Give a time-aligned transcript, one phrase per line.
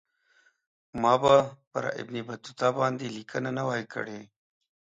[1.01, 1.35] ما به
[1.71, 4.19] پر ابن بطوطه باندې لیکنه نه وای کړې.